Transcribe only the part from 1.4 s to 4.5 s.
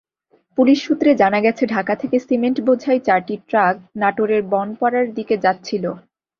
গেছে, ঢাকা থেকে সিমেন্টবোঝাই চারটি ট্রাক নাটোরের